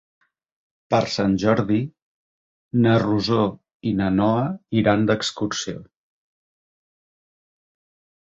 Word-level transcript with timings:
Per 0.93 0.99
Sant 1.15 1.33
Jordi 1.43 1.75
na 2.85 2.95
Rosó 3.03 3.43
i 3.91 3.93
na 3.99 4.07
Noa 4.15 4.47
iran 4.83 5.05
d'excursió. 5.11 5.85